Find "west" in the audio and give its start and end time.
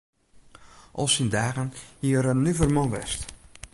2.95-3.21